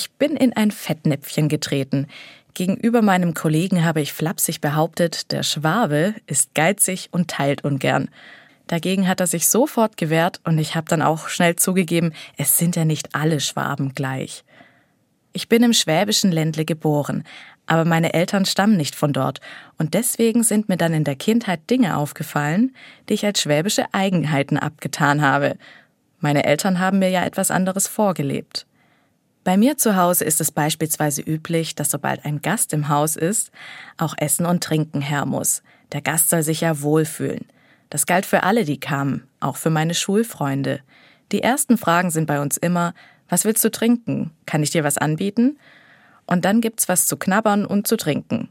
[0.00, 2.06] Ich bin in ein Fettnäpfchen getreten.
[2.54, 8.08] Gegenüber meinem Kollegen habe ich flapsig behauptet, der Schwabe ist geizig und teilt ungern.
[8.68, 12.76] Dagegen hat er sich sofort gewehrt und ich habe dann auch schnell zugegeben, es sind
[12.76, 14.44] ja nicht alle Schwaben gleich.
[15.32, 17.24] Ich bin im schwäbischen Ländle geboren,
[17.66, 19.40] aber meine Eltern stammen nicht von dort
[19.78, 22.72] und deswegen sind mir dann in der Kindheit Dinge aufgefallen,
[23.08, 25.56] die ich als schwäbische Eigenheiten abgetan habe.
[26.20, 28.64] Meine Eltern haben mir ja etwas anderes vorgelebt.
[29.48, 33.50] Bei mir zu Hause ist es beispielsweise üblich, dass sobald ein Gast im Haus ist,
[33.96, 35.62] auch Essen und Trinken her muss.
[35.92, 37.46] Der Gast soll sich ja wohlfühlen.
[37.88, 40.80] Das galt für alle, die kamen, auch für meine Schulfreunde.
[41.32, 42.92] Die ersten Fragen sind bei uns immer,
[43.30, 44.32] was willst du trinken?
[44.44, 45.58] Kann ich dir was anbieten?
[46.26, 48.50] Und dann gibt's was zu knabbern und zu trinken.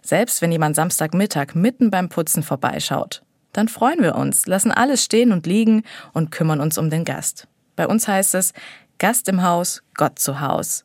[0.00, 3.22] Selbst wenn jemand Samstagmittag mitten beim Putzen vorbeischaut,
[3.52, 7.46] dann freuen wir uns, lassen alles stehen und liegen und kümmern uns um den Gast.
[7.76, 8.52] Bei uns heißt es,
[9.02, 10.84] Gast im Haus, Gott zu Haus.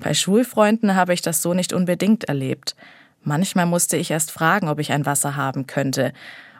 [0.00, 2.74] Bei Schulfreunden habe ich das so nicht unbedingt erlebt.
[3.22, 6.12] Manchmal musste ich erst fragen, ob ich ein Wasser haben könnte,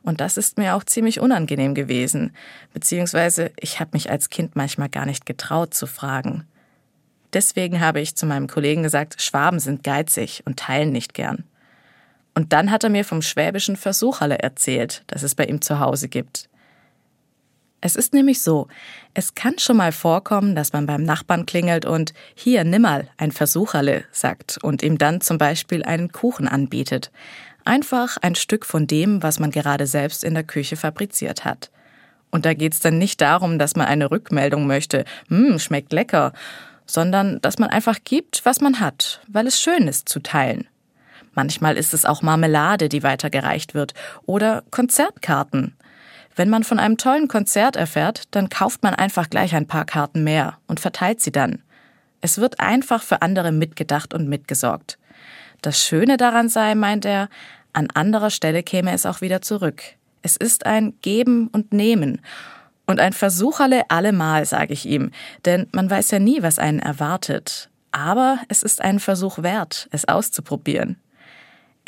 [0.05, 2.37] und das ist mir auch ziemlich unangenehm gewesen,
[2.73, 6.47] beziehungsweise ich habe mich als Kind manchmal gar nicht getraut zu fragen.
[7.33, 11.43] Deswegen habe ich zu meinem Kollegen gesagt, Schwaben sind geizig und teilen nicht gern.
[12.33, 16.09] Und dann hat er mir vom schwäbischen Versucherle erzählt, das es bei ihm zu Hause
[16.09, 16.49] gibt.
[17.81, 18.69] Es ist nämlich so,
[19.15, 23.33] es kann schon mal vorkommen, dass man beim Nachbarn klingelt und hier nimm mal ein
[23.33, 27.11] Versucherle sagt und ihm dann zum Beispiel einen Kuchen anbietet.
[27.65, 31.71] Einfach ein Stück von dem, was man gerade selbst in der Küche fabriziert hat.
[32.31, 36.33] Und da geht's dann nicht darum, dass man eine Rückmeldung möchte, hm, schmeckt lecker,
[36.87, 40.67] sondern dass man einfach gibt, was man hat, weil es schön ist zu teilen.
[41.35, 43.93] Manchmal ist es auch Marmelade, die weitergereicht wird,
[44.25, 45.77] oder Konzertkarten.
[46.37, 50.23] Wenn man von einem tollen Konzert erfährt, dann kauft man einfach gleich ein paar Karten
[50.23, 51.63] mehr und verteilt sie dann.
[52.21, 54.99] Es wird einfach für andere mitgedacht und mitgesorgt.
[55.63, 57.31] Das Schöne daran sei, meint er,
[57.73, 59.83] an anderer Stelle käme es auch wieder zurück.
[60.23, 62.21] Es ist ein Geben und Nehmen.
[62.87, 65.11] Und ein Versucherle allemal, sage ich ihm,
[65.45, 67.71] denn man weiß ja nie, was einen erwartet.
[67.93, 70.97] Aber es ist einen Versuch wert, es auszuprobieren.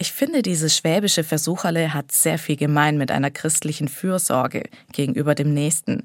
[0.00, 5.52] Ich finde, dieses schwäbische Versucherle hat sehr viel gemein mit einer christlichen Fürsorge gegenüber dem
[5.52, 6.04] Nächsten.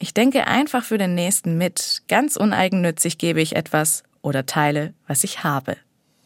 [0.00, 5.22] Ich denke einfach für den Nächsten mit, ganz uneigennützig gebe ich etwas oder teile, was
[5.22, 5.76] ich habe.